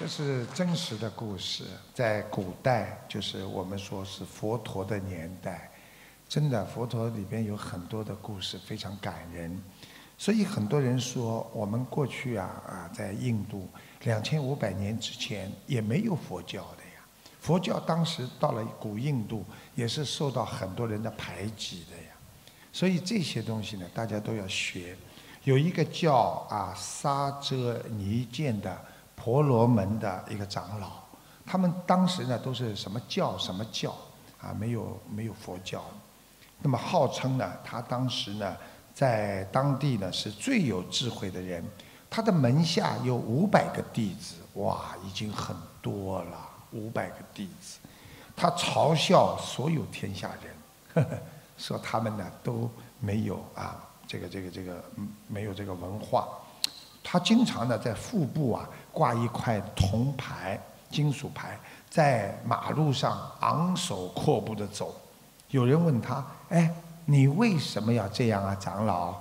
[0.00, 1.62] 这是真实的故事，
[1.92, 5.70] 在古代，就是我们说是佛陀的年代，
[6.26, 9.62] 真的佛陀里边有很多的故事非常感人，
[10.16, 13.68] 所以很多人说我们过去啊啊在印度
[14.04, 17.04] 两千五百年之前也没有佛教的呀，
[17.38, 19.44] 佛教当时到了古印度
[19.74, 22.14] 也是受到很多人的排挤的呀，
[22.72, 24.96] 所以这些东西呢大家都要学。
[25.44, 26.14] 有一个叫
[26.48, 28.80] 啊沙遮尼见的。
[29.22, 30.92] 婆罗门的一个长老，
[31.44, 33.94] 他们当时呢都是什么教什么教
[34.40, 35.84] 啊，没有没有佛教。
[36.62, 38.56] 那么号称呢，他当时呢
[38.94, 41.62] 在当地呢是最有智慧的人，
[42.08, 47.78] 他的门下有五百个弟子，哇，已经很多了，五百个弟子。
[48.34, 50.54] 他嘲笑所有天下人，
[50.94, 51.18] 呵 呵
[51.58, 54.82] 说他们呢都没有啊，这个这个这个
[55.28, 56.26] 没有这个文化。
[57.02, 58.66] 他经常呢在腹部啊。
[58.92, 61.58] 挂一块铜牌、金属牌，
[61.88, 64.94] 在马路上昂首阔步的走。
[65.48, 66.72] 有人问他：“哎，
[67.04, 69.14] 你为什么要这样啊，长老？”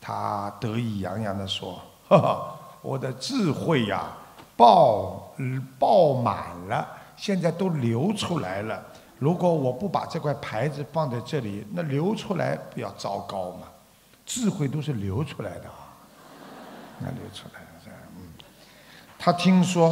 [0.00, 4.06] 他得意洋洋地说：“哈哈，我的智慧呀，
[4.56, 5.34] 爆
[5.78, 6.86] 爆满了，
[7.16, 8.82] 现在都流出来了。
[9.18, 13.66] 如果我不把这块牌子放在这里，那流出来不要糟糕嘛。
[14.24, 15.92] 智慧都是流出来的啊，
[16.98, 17.66] 那流出来了。”
[19.26, 19.88] 他听说，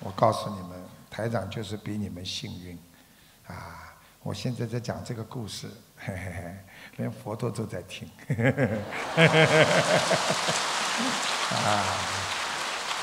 [0.00, 0.70] 我告诉你们，
[1.08, 2.76] 台长就是比你们幸运，
[3.46, 3.94] 啊！
[4.24, 6.56] 我现在在讲这个故事，嘿嘿，
[6.96, 8.10] 连佛陀都在听，
[11.54, 11.86] 啊！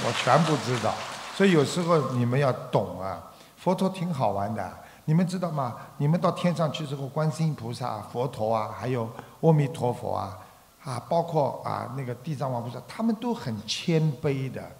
[0.04, 0.94] 我全部知道，
[1.38, 5.78] 所以有时候你们要懂啊，佛陀挺好玩的，你们知道吗？
[5.96, 9.10] 你们到天上去之后，观世音菩萨、佛陀啊，还有。
[9.42, 10.38] 阿弥陀佛啊，
[10.84, 14.72] 啊，包括啊那个地藏王菩萨，他们都很谦卑的，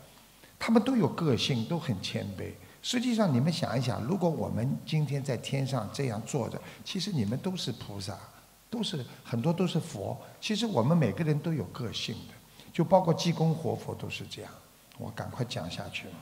[0.58, 2.52] 他们都有个性，都很谦卑。
[2.82, 8.18] 实际上，你们想一想，如果我们今天在天上这样坐着，其实你们都是菩萨，
[8.70, 10.18] 都是很多都是佛。
[10.40, 12.34] 其实我们每个人都有个性的，
[12.72, 14.52] 就包括济公活佛都是这样。
[14.98, 16.14] 我赶快讲下去了。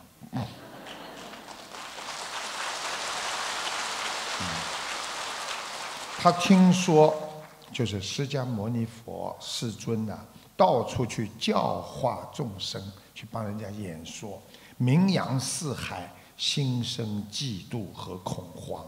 [6.17, 7.26] 他听说。
[7.71, 10.17] 就是释迦牟尼佛世尊呐，
[10.55, 12.81] 到处去教化众生，
[13.13, 14.41] 去帮人家演说，
[14.77, 18.83] 名扬四海，心生嫉妒和恐慌，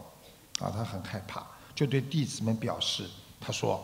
[0.60, 3.08] 啊，他很害怕，就对弟子们表示，
[3.38, 3.80] 他说，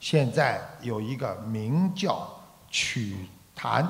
[0.00, 2.28] 现在有一个名叫
[2.68, 3.88] 曲檀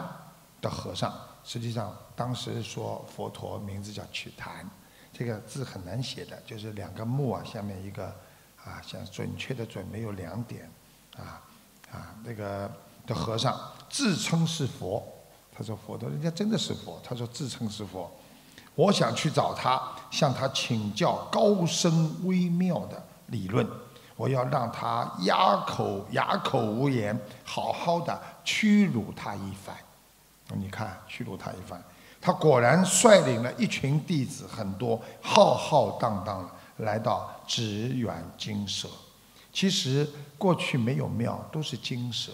[0.60, 4.68] 的和尚，实际上当时说佛陀名字叫曲檀，
[5.12, 8.14] 这个字很难写的，就是两个木啊，下面一个。
[8.64, 10.70] 啊，像准确的准没有两点，
[11.16, 11.42] 啊
[11.90, 12.70] 啊，那个
[13.06, 13.58] 的和尚
[13.90, 15.02] 自称是佛，
[15.56, 18.10] 他说佛陀人家真的是佛，他说自称是佛，
[18.74, 23.66] 我想去找他，向他请教高深微妙的理论，
[24.16, 29.76] 我要让他哑口哑口无言，好好的屈辱他一番。
[30.54, 31.82] 你看，屈辱他一番，
[32.20, 36.48] 他果然率领了一群弟子很多，浩浩荡荡
[36.82, 37.30] 来到。
[37.44, 38.88] 只远金舍，
[39.52, 42.32] 其实过去没有庙，都是金舍，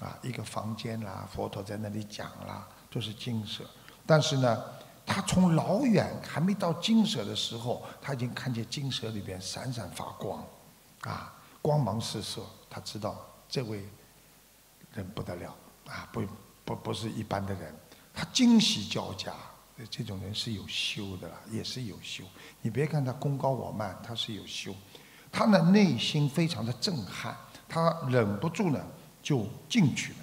[0.00, 3.68] 啊，一个房间啦，佛陀在那里讲啦，都是金舍。
[4.06, 4.64] 但是呢，
[5.04, 10.42] 他从老远还没到金舍的时候，他已经看见金舍里边闪闪发光，
[11.02, 12.40] 啊，光芒四射。
[12.70, 13.86] 他知道这位
[14.92, 15.54] 人不得了，
[15.88, 16.22] 啊，不
[16.64, 17.74] 不不是一般的人，
[18.14, 19.34] 他惊喜交加。
[19.90, 22.22] 这种人是有修的，也是有修。
[22.62, 24.74] 你别看他功高我慢，他是有修。
[25.32, 27.36] 他的内心非常的震撼，
[27.68, 28.80] 他忍不住呢
[29.20, 30.18] 就进去了。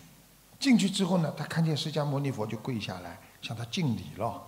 [0.57, 4.41] 进去之后呢，他看见释迦牟尼佛就跪下来向他敬礼了。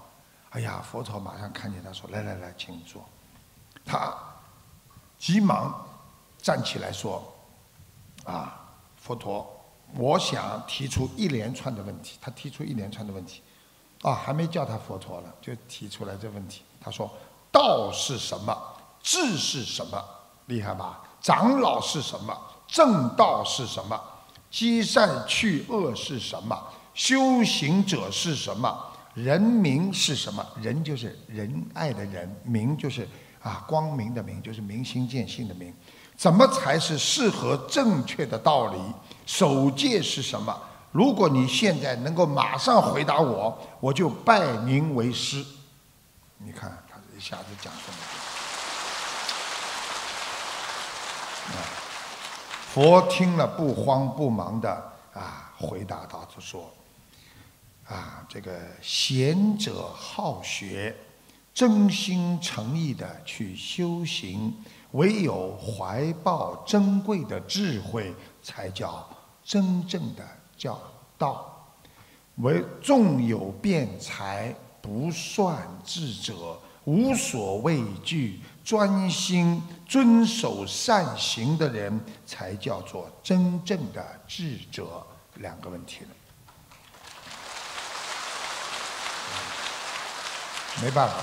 [0.52, 3.03] 哎呀，佛陀马上看见他说：“来来来，请坐。”
[3.84, 4.16] 他
[5.18, 5.86] 急忙
[6.42, 7.34] 站起来说
[8.24, 9.66] ：“啊，佛陀，
[9.96, 13.42] 我想提出一连串的问题。”他提出一连串的问题。
[14.04, 16.62] 啊，还没叫他佛陀了，就提出来这问题。
[16.80, 17.10] 他说
[17.52, 18.56] ：“道是什么？
[19.02, 20.04] 智是什么？
[20.48, 21.02] 厉害吧？
[21.22, 22.38] 长老是什么？
[22.68, 23.98] 正道是什么？
[24.52, 26.62] 积善去恶是什么？
[26.94, 28.78] 修行者是什么？
[29.14, 30.46] 人民是什么？
[30.62, 33.08] 人就是仁爱的人，民就是
[33.42, 35.74] 啊光明的明，就是明心见性的明。
[36.18, 38.78] 怎么才是适合正确的道理？
[39.26, 40.54] 守戒是什么？”
[40.94, 45.44] 如果你现在能够马上回答我，我就拜您为师。
[46.38, 48.24] 你看，他一下子讲这么多。
[52.74, 54.69] 佛听了不慌不忙的
[55.13, 56.72] 啊回答他就说
[57.90, 60.95] ：“啊，这个贤者好学，
[61.54, 64.56] 真心诚意的去修行，
[64.92, 69.07] 唯有怀抱珍贵的智慧，才叫
[69.44, 70.24] 真正的
[70.58, 70.80] 叫
[71.18, 71.50] 道。
[72.38, 85.06] 唯纵有辩才，不算智者，无所畏惧。”专心遵守善行的人，才叫做真正的智者。
[85.36, 86.10] 两个问题了，
[90.82, 91.16] 没办法，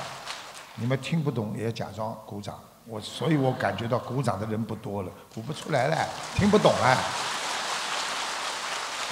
[0.74, 2.60] 你们听不懂也假装鼓掌。
[2.84, 5.96] 我所以，我感觉到鼓掌的人不多了，鼓不出来了，
[6.36, 6.98] 听不懂啊。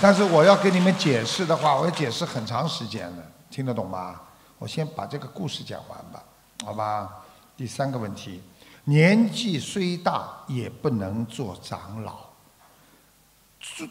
[0.00, 4.20] 但是我要给你们解释的话，我要解释很长时间了，听得懂吗？
[4.58, 6.22] 我先把这个故事讲完吧，
[6.64, 7.08] 好吧？
[7.56, 8.40] 第三个问题，
[8.84, 12.18] 年纪虽大也不能做长老。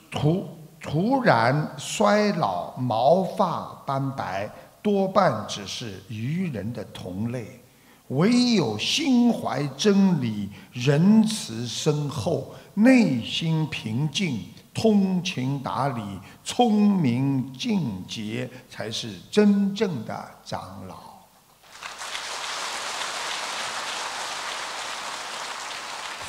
[0.09, 0.48] 突
[0.80, 4.50] 突然衰老，毛发斑白，
[4.81, 7.62] 多半只是愚人的同类。
[8.09, 14.45] 唯有心怀真理、仁慈深厚、内心平静、
[14.80, 16.04] 通情达理、
[16.44, 20.98] 聪明尽洁，才是真正的长老。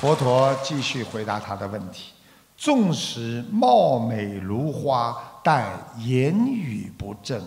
[0.00, 2.14] 佛陀继续回答他的问题：
[2.56, 5.14] 纵使貌美如花，
[5.44, 7.44] 但言语不正，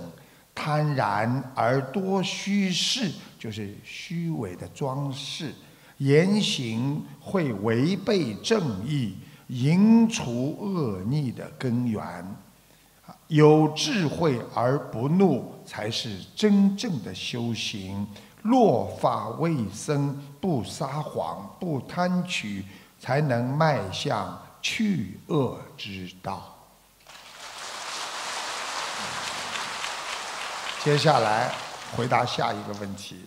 [0.53, 5.51] 贪然而多虚饰，就是虚伪的装饰，
[5.97, 9.15] 言行会违背正义，
[9.51, 12.01] 引除恶逆的根源。
[13.27, 18.07] 有智慧而不怒，才是真正的修行。
[18.43, 22.65] 落发为僧，不撒谎，不贪取，
[22.99, 26.55] 才能迈向去恶之道。
[30.83, 31.53] 接下来
[31.95, 33.23] 回答下一个问题：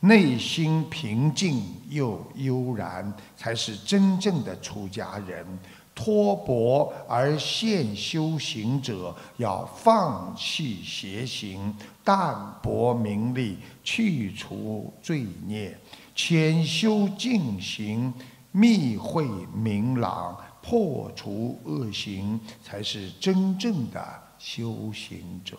[0.00, 5.46] 内心平静又悠然，才是真正的出家人。
[5.94, 15.76] 托钵而现修行者，要放弃邪行，淡泊名利，去除罪孽，
[16.14, 18.14] 潜修净行，
[18.52, 24.02] 密会明朗，破除恶行，才是真正的
[24.38, 25.58] 修行者。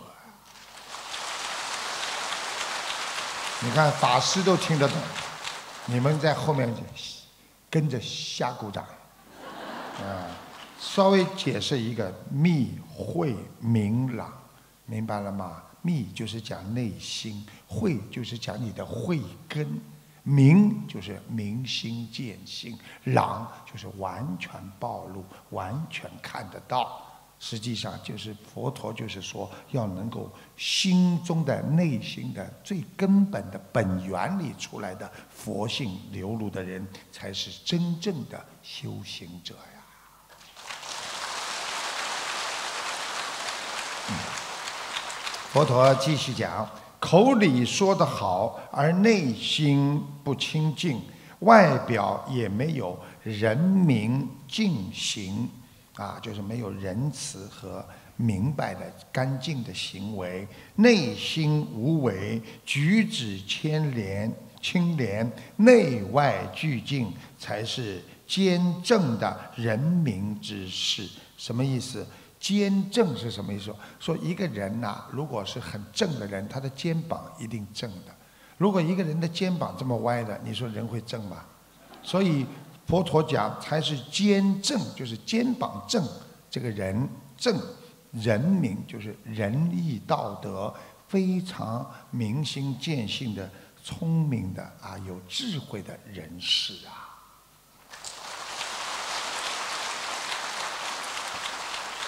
[3.63, 4.97] 你看法师都听得懂，
[5.85, 6.67] 你们在后面
[7.69, 8.83] 跟着瞎鼓掌。
[8.83, 10.25] 啊，
[10.79, 14.33] 稍微解释一个密慧明朗，
[14.87, 15.61] 明白了吗？
[15.83, 19.79] 密就是讲内心，慧就是讲你的慧根，
[20.23, 27.10] 明就是明心见性，朗就是完全暴露，完全看得到。
[27.43, 39.81] 实际上就是佛陀就是说，要能够心中的内心的最根本的本源里出来的佛性流露的人，才是真正的修行者呀。
[45.51, 51.01] 佛陀继续讲：口里说得好，而内心不清净，
[51.39, 55.49] 外表也没有人明净行，
[55.95, 57.85] 啊，就是没有仁慈和
[58.15, 64.31] 明白的干净的行为，内心无为，举止牵连
[64.61, 71.07] 清廉，内外俱净，才是坚正的人民之事。
[71.37, 72.05] 什么意思？
[72.39, 73.73] 坚正是什么意思？
[73.99, 78.15] 说一个人呐，如果是很正的人，他的肩膀一定正的。
[78.57, 81.43] 如果一个人的肩膀这么歪的，你说人会正吗？
[82.03, 82.45] 所以
[82.91, 86.05] 佛陀讲，才是肩正，就是肩膀正，
[86.49, 87.07] 这个人
[87.37, 87.57] 正，
[88.11, 90.75] 人民就是仁义道德
[91.07, 93.49] 非常明心见性的、
[93.81, 97.07] 聪明的啊，有智慧的人士啊。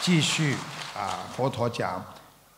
[0.01, 0.57] 继续
[0.97, 2.03] 啊，佛陀讲，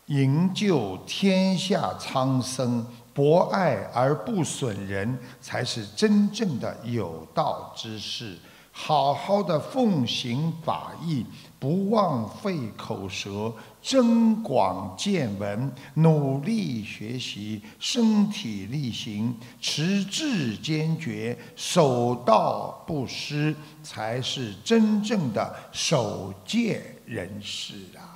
[0.06, 2.84] 营救天下苍生，
[3.16, 8.36] 博爱而不损人，才是真正的有道之士。
[8.78, 11.24] 好好的奉行法义，
[11.58, 26.82] 不枉费口舌，增广见闻，努力学习，身体力行，持志坚决，守道不失，才是真正的守戒。
[27.06, 28.15] 人士啊，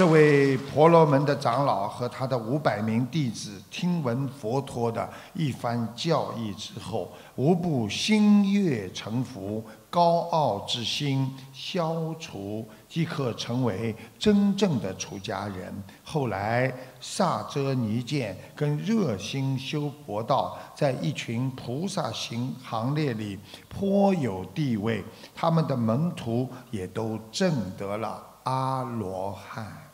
[0.00, 15.70] 这位婆罗门的长老和他的五百名弟子听闻佛陀的一番教义之后，无不心悦诚服，高傲之心消除，即可成为真正的出家人。
[16.02, 23.38] 后来，萨遮尼见跟热心修佛道，在一群菩萨行行列里
[23.68, 25.04] 颇有地位，
[25.34, 29.89] 他们的门徒也都证得了阿罗汉。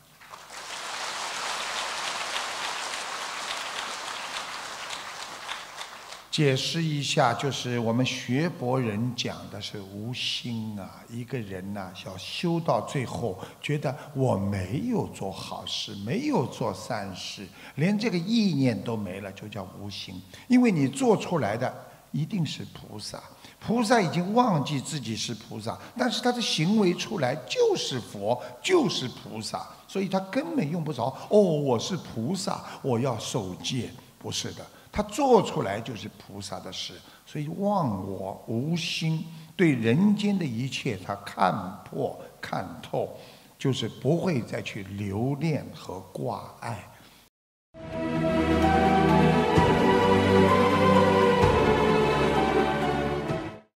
[6.36, 11.02] 解释一下，就是我们学佛人讲的是无心啊。
[11.08, 20.20] 一个人呐，要修到最后，觉得我没有做好事，没有做善事，连这个意念都没了，就叫无心。
[20.46, 21.74] 因为你做出来的
[22.12, 23.18] 一定是菩萨，
[23.58, 33.88] 菩萨已经忘记自己是菩萨，但是他的行为出来就是佛，就是菩萨，所以他根本用不着哦，我是菩萨，我要受戒，
[34.18, 34.62] 不是的。
[34.96, 36.94] 他做出来就是菩萨的事，
[37.26, 41.52] 所以忘我无心，对人间的一切他看
[41.84, 43.14] 破看透，
[43.58, 46.82] 就是不会再去留恋和挂碍。